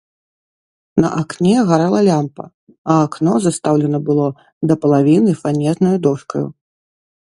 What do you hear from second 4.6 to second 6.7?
да палавіны фанернаю дошкаю.